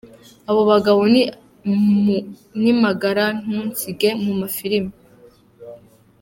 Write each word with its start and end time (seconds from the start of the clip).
Aba 0.49 0.63
bagabo 0.71 1.01
ni 2.61 2.71
magarantunsige 2.81 4.09
mu 4.23 4.31
mafilime. 4.39 4.93